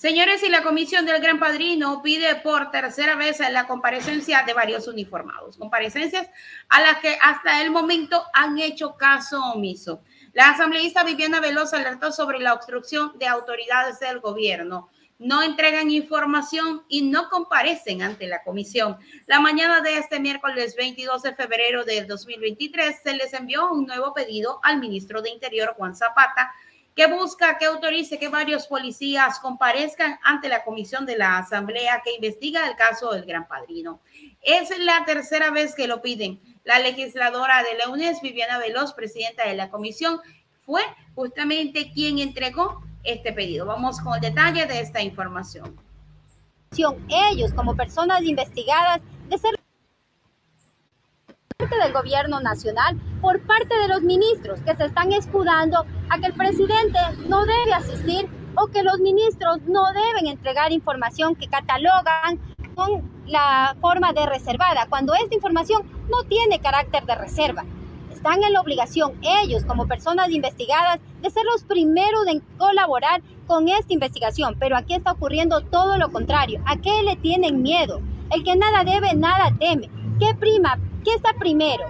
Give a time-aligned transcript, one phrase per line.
[0.00, 4.88] Señores, y la Comisión del Gran Padrino pide por tercera vez la comparecencia de varios
[4.88, 6.26] uniformados, comparecencias
[6.70, 10.02] a las que hasta el momento han hecho caso omiso.
[10.32, 14.88] La asambleísta Viviana Veloz alertó sobre la obstrucción de autoridades del gobierno.
[15.18, 18.96] No entregan información y no comparecen ante la comisión.
[19.26, 24.14] La mañana de este miércoles 22 de febrero del 2023 se les envió un nuevo
[24.14, 26.54] pedido al ministro de Interior, Juan Zapata,
[27.00, 32.12] que busca que autorice que varios policías comparezcan ante la comisión de la Asamblea que
[32.12, 34.00] investiga el caso del Gran Padrino.
[34.42, 36.38] Es la tercera vez que lo piden.
[36.62, 40.20] La legisladora de la UNES, Viviana Veloz, presidenta de la comisión,
[40.60, 40.82] fue
[41.14, 43.64] justamente quien entregó este pedido.
[43.64, 45.80] Vamos con el detalle de esta información.
[46.76, 49.59] Ellos, como personas investigadas, de ser
[51.90, 56.34] del gobierno nacional por parte de los ministros que se están escudando a que el
[56.34, 62.38] presidente no debe asistir o que los ministros no deben entregar información que catalogan
[62.74, 67.64] con la forma de reservada, cuando esta información no tiene carácter de reserva.
[68.12, 69.12] Están en la obligación
[69.44, 74.94] ellos, como personas investigadas, de ser los primeros en colaborar con esta investigación, pero aquí
[74.94, 76.62] está ocurriendo todo lo contrario.
[76.66, 78.00] ¿A qué le tienen miedo?
[78.30, 79.88] El que nada debe, nada teme.
[80.20, 80.78] ¿Qué prima?
[81.02, 81.82] ¿Qué está primero?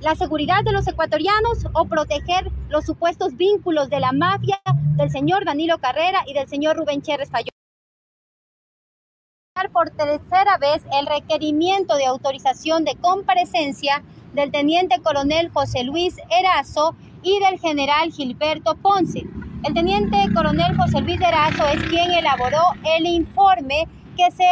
[0.00, 4.60] ¿La seguridad de los ecuatorianos o proteger los supuestos vínculos de la mafia
[4.96, 7.50] del señor Danilo Carrera y del señor Rubén Chérez Fayón?
[9.72, 16.96] Por tercera vez el requerimiento de autorización de comparecencia del teniente coronel José Luis Erazo
[17.22, 19.22] y del general Gilberto Ponce.
[19.62, 22.62] El teniente coronel José Luis Erazo es quien elaboró
[22.96, 24.46] el informe que se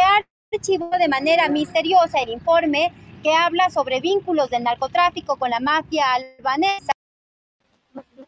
[0.51, 6.05] archivó de manera misteriosa, el informe que habla sobre vínculos del narcotráfico con la mafia
[6.13, 6.91] albanesa.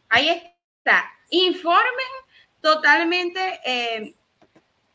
[0.08, 1.04] Ahí está.
[1.30, 2.12] Informen
[2.60, 4.14] totalmente eh,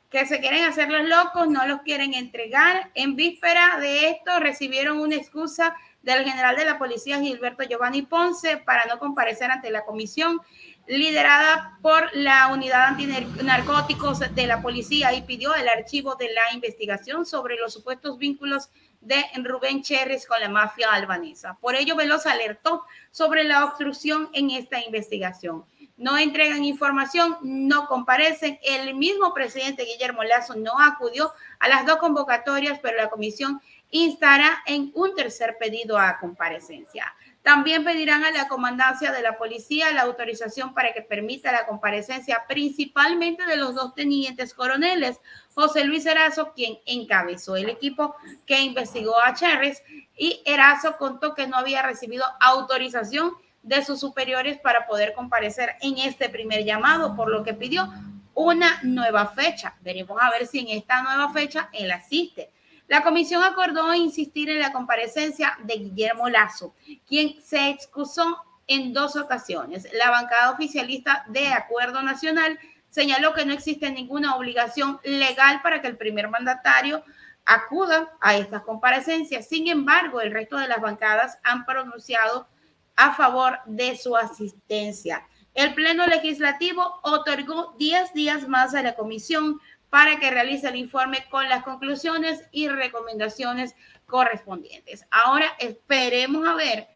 [0.09, 2.91] que se quieren hacer los locos, no los quieren entregar.
[2.94, 8.57] En víspera de esto recibieron una excusa del general de la policía Gilberto Giovanni Ponce
[8.57, 10.40] para no comparecer ante la comisión
[10.88, 17.25] liderada por la unidad antinarcóticos de la policía y pidió el archivo de la investigación
[17.25, 18.69] sobre los supuestos vínculos
[19.01, 21.57] de Rubén Cherres con la mafia albanesa.
[21.59, 25.66] Por ello, Veloz alertó sobre la obstrucción en esta investigación.
[25.97, 28.59] No entregan información, no comparecen.
[28.62, 33.59] El mismo presidente Guillermo Lazo no acudió a las dos convocatorias, pero la comisión
[33.90, 37.16] instará en un tercer pedido a comparecencia.
[37.41, 42.44] También pedirán a la comandancia de la policía la autorización para que permita la comparecencia
[42.47, 45.22] principalmente de los dos tenientes coroneles,
[45.56, 48.16] José Luis Erazo, quien encabezó el equipo
[48.46, 49.81] que investigó a Cherres,
[50.18, 53.31] y Erazo contó que no había recibido autorización
[53.68, 57.92] de sus superiores para poder comparecer en este primer llamado, por lo que pidió
[58.34, 59.76] una nueva fecha.
[59.82, 62.50] Veremos a ver si en esta nueva fecha él asiste.
[62.88, 66.74] La comisión acordó insistir en la comparecencia de Guillermo Lazo,
[67.06, 69.88] quien se excusó en dos ocasiones.
[69.94, 72.58] La bancada oficialista de Acuerdo Nacional
[72.90, 77.04] señaló que no existe ninguna obligación legal para que el primer mandatario
[77.46, 79.48] acuda a estas comparecencias.
[79.48, 82.48] Sin embargo, el resto de las bancadas han pronunciado
[82.97, 85.25] a favor de su asistencia.
[85.53, 89.59] El Pleno Legislativo otorgó 10 días más a la comisión
[89.90, 93.74] para que realice el informe con las conclusiones y recomendaciones
[94.06, 95.06] correspondientes.
[95.09, 96.88] Ahora esperemos a ver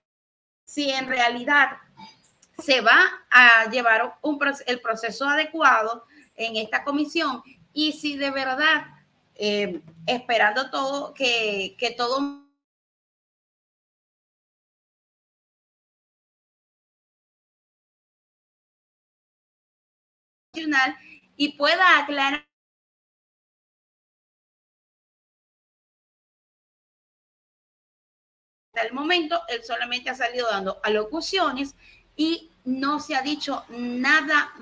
[0.66, 1.78] si en realidad
[2.60, 7.42] se va a llevar un, el proceso adecuado en esta comisión
[7.74, 8.86] y si de verdad,
[9.36, 12.44] eh, esperando todo, que, que todo
[21.38, 22.46] y pueda aclarar
[28.74, 31.76] hasta el momento él solamente ha salido dando alocuciones
[32.16, 34.54] y no se ha dicho nada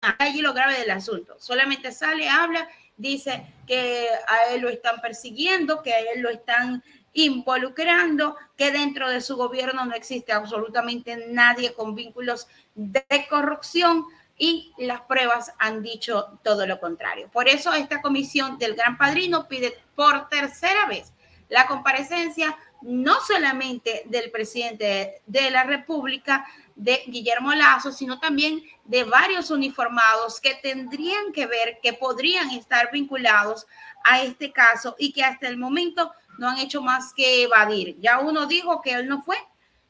[0.00, 1.36] allí lo grave del asunto.
[1.38, 6.82] Solamente sale, habla, dice que a él lo están persiguiendo, que a él lo están
[7.12, 14.06] involucrando, que dentro de su gobierno no existe absolutamente nadie con vínculos de corrupción
[14.42, 17.28] y las pruebas han dicho todo lo contrario.
[17.30, 21.12] Por eso esta comisión del Gran Padrino pide por tercera vez
[21.50, 29.04] la comparecencia no solamente del presidente de la República, de Guillermo Lazo, sino también de
[29.04, 33.66] varios uniformados que tendrían que ver, que podrían estar vinculados
[34.04, 37.98] a este caso y que hasta el momento no han hecho más que evadir.
[38.00, 39.36] Ya uno dijo que él no fue,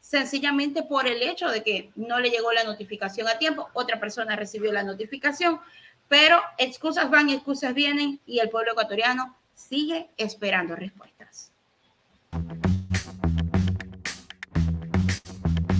[0.00, 4.36] sencillamente por el hecho de que no le llegó la notificación a tiempo, otra persona
[4.36, 5.60] recibió la notificación,
[6.08, 11.52] pero excusas van excusas vienen y el pueblo ecuatoriano sigue esperando respuestas.